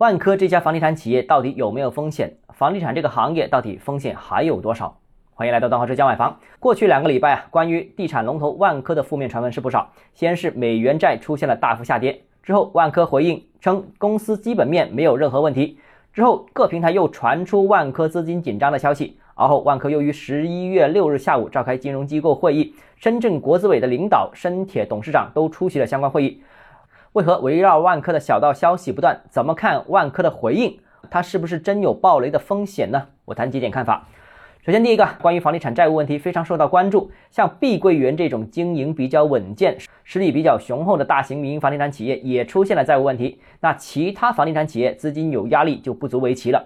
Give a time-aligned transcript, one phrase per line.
[0.00, 2.32] 万科这家房地产企业到底有没有风险？
[2.54, 4.96] 房地产这个行业到底风险还有多少？
[5.34, 6.38] 欢迎来到东浩之家买房。
[6.58, 9.90] 过去两个礼拜啊，关于地产龙头万科的负面传闻是不少。
[10.14, 15.78] 先是美元债出现了大幅下跌，之后万科回应称公司基本面没有任何问题。
[16.14, 19.18] 之后各平台又传出万科资金紧张的消息。
[19.34, 26.40] 而后万科又于十一月六日下午召开金融机构会议，深圳国资委的领导、深铁董事长都出席了相关会议。
[27.12, 29.20] 为何围绕万科的小道消息不断？
[29.28, 30.78] 怎么看万科的回应？
[31.10, 33.04] 它是不是真有暴雷的风险呢？
[33.24, 34.06] 我谈几点看法。
[34.64, 37.10] 首先，第一个，关于房地产债务问题非常受到关注。
[37.32, 46.64] 像碧桂园这种经营比较稳健、实力比较雄厚的大型民营房地产企业也出现了债务问题，那其他房地产企业资金有压力就不足为奇了。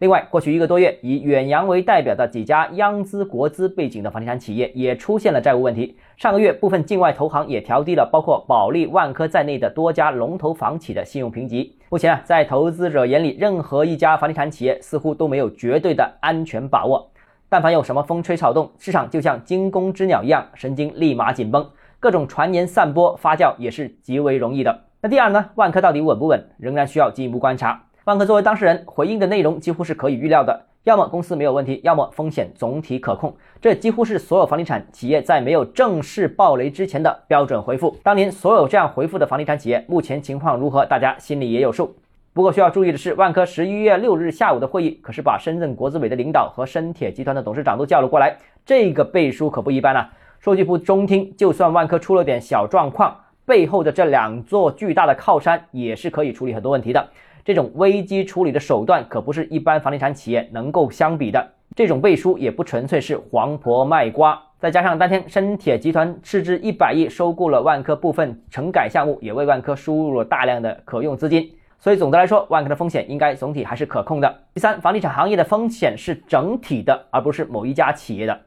[0.00, 5.94] 另外，过去一个多月，以远洋为代表的几家央资、国资背景的房地产企业也出现了债务问题。
[6.16, 11.76] 上个月，部分境外投行也调低了包括保利、万科在内的多家龙头房企的信用评级。
[11.90, 17.10] 目前啊，在投资者眼里，任何一家房地产企业似乎都没有绝对的安全把握。
[17.50, 24.84] 但凡有什么风吹草动，市场就像惊弓之鸟一样，神经立马紧绷，各种传言散播发酵也是极为容易的。
[25.02, 25.50] 那第二呢？
[25.56, 27.82] 万科到底稳不稳，仍然需要进一步观察。
[28.10, 33.32] 万科作为当事人，回应的内容几乎是可以预料的，要么公司没有问题，要么风险总体可控。
[33.60, 37.96] 这几乎是所有房地产企业在没有正式暴雷之前的标准回复。
[38.02, 41.94] 当年所有这样回复的房地产企业，目前情况如何，大家心里也有数。
[42.32, 50.10] 不过需要注意的是，万科十一月六日下午的会议，可是把深圳国资委的领导和深铁集团的董事长都叫了过来，这个背书可不一般啊。
[50.40, 57.08] 说句不中听，就算万科出了点小状况，背后的这两座巨大的靠山也是可以处理很多问题的。
[57.44, 61.46] 这种危机处理的手段可不是一般房地产企业能够相比的。
[61.76, 71.50] 这种背书也不纯粹是黄婆卖瓜，再加上当天深铁集团斥资一百亿收购了万科部分城改项目，也为万科输入了大量的可用资金。
[71.78, 74.38] 所以总的来说，万科的风险应该总体还是可控的。
[74.52, 78.38] 第三，房地产行业的风险是整体的，而不是某一家企业的。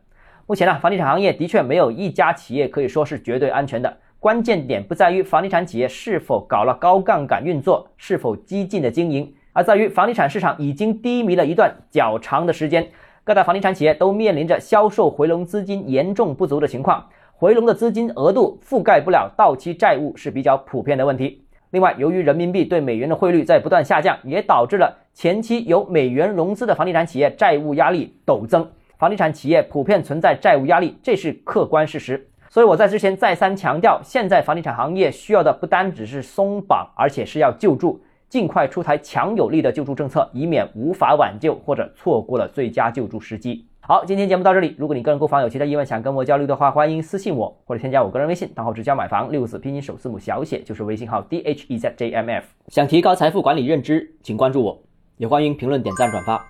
[0.46, 3.98] 目前呢，房地产行业的确没有一家企业可以说是绝对安全的。
[4.24, 12.88] 关键点不在于房地产企业是否搞了高杠杆运作，是否激进的经营，而在于房地产市场已经低迷了一段较长的时间，
[13.26, 21.44] 各大房地产企业都面临着销售回笼资金严重不足的情况，回笼的资金额度覆盖不了到期债务是比较普遍的问题。
[21.72, 28.66] 另外，由于人民币对美元的汇率在不断下降，也导致了前期有美元融资的房地产企业债务压力陡增，
[28.98, 32.26] 房地产企业普遍存在债务压力，这是客观事实。
[32.54, 38.00] 所以我在之前再三强调，现在房地产行业需要的不单只是松绑，而且是要救助，
[38.30, 43.66] 尽快出台强有力的救助政策，以免无法挽救或者错过了最佳救助时机。
[43.80, 44.76] 好，今天节目到这里。
[44.78, 52.46] 如果你个人购房有其他疑问想跟我交流的话，欢迎私信我或者添加我个人微信，账号直交买房六字拼音首字母小写就是微信号 d h e z j m f。
[52.68, 54.80] 想提高财富管理认知，请关注我，
[55.18, 56.46] 也欢迎评论点赞转发。